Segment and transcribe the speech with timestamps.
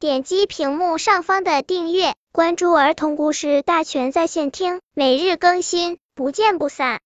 [0.00, 7.00] 点击屏幕上方的订阅，关注儿童故事大全在线听，每日更新，不见不散。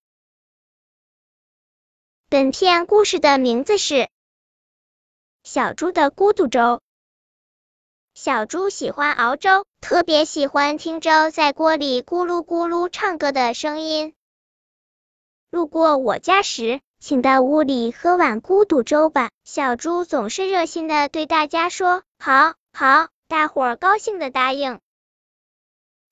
[2.28, 3.94] 本片故事的名字是
[5.42, 6.60] 《小猪的孤独粥》。
[8.12, 14.12] 小猪喜欢熬粥，特别喜欢听粥在锅里咕噜咕噜唱歌的声音。
[15.50, 19.30] 路过我家时，请到屋里喝碗孤独粥吧。
[19.44, 24.78] 小猪总是热心的对大家说：“好，好。”大伙儿高兴的答应。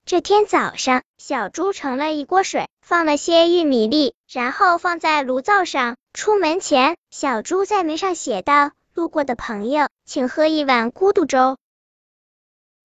[0.07, 5.97] 这天早上，小猪盛了一锅水，放了些玉米粒，然后放在炉灶上。
[6.15, 11.59] 出门前，小猪在门上写道：“路过的朋友，请喝一碗孤独粥。”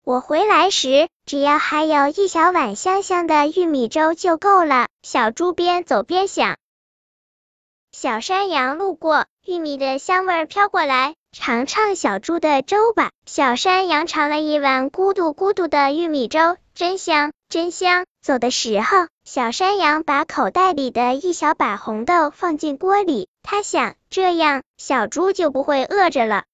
[0.02, 4.88] 我回来时，只要还有一小碗香香的玉米粥就够了。
[5.02, 6.56] 小猪边走边想。
[7.92, 13.10] 小山羊路过，玉米的香味飘过来，尝尝小猪的粥吧。
[13.26, 18.06] 小山羊尝了一碗咕嘟咕嘟的玉米粥，真香，真香。
[18.22, 26.44] 走的时候，小山羊把口袋里的一小把红豆放进锅里，他想，这样小猪就不会饿着了。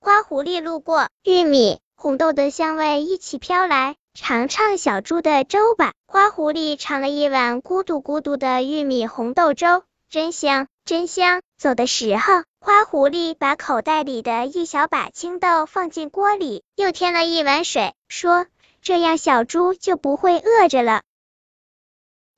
[0.00, 5.92] 花狐狸路过，玉米、红豆的香味一起飘来，尝尝小猪的粥吧。
[6.08, 9.84] 花狐狸尝了一碗咕嘟咕嘟的玉米红豆粥。
[10.14, 11.42] 真香，真香！
[11.58, 18.46] 走的时候，花狐狸把口袋里的一小把青豆放进锅里，又添了一碗水，说
[18.80, 21.02] ：“这样小猪就不会饿着了。”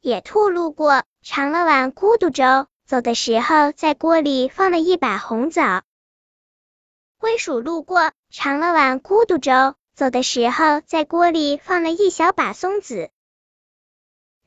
[0.01, 5.83] 野兔路过，尝了碗孤独粥，走的时候在锅里放了一把红枣。
[7.19, 13.11] 灰鼠路过，尝了碗孤独粥，走的时候在锅里放了一小把松子。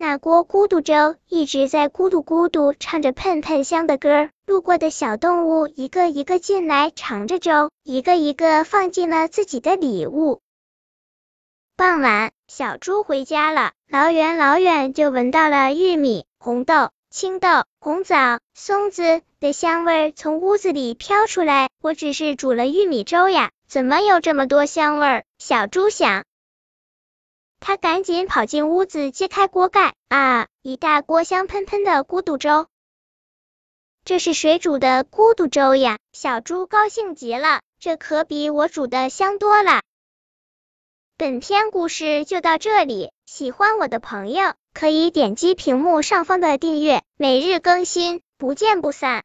[0.01, 10.39] 那锅咕嘟粥一直在咕嘟咕嘟唱着喷喷香的歌，路过的小动物一个一个进来尝着粥，一个一个放进了自己的礼物。
[11.75, 17.49] 傍晚，小猪回家了，老远老远就闻到了玉米、红豆、青豆、
[17.81, 21.67] 红枣、松子的香味从屋子里飘出来。
[21.81, 25.25] 我只是煮了玉米粥呀，怎么有这么多香味？
[25.39, 26.23] 小猪想。
[27.59, 32.67] 他赶紧跑进屋子，揭开锅盖，啊，一大锅香喷喷的咕嘟粥。
[34.05, 35.97] 这是谁煮的咕嘟粥呀？
[36.13, 39.81] 小猪高兴极了，这可比我煮的香多了。
[41.17, 49.17] 本篇故事就到这里，喜欢我的朋友可以点击屏幕上方的订阅，每日更新，不见不散。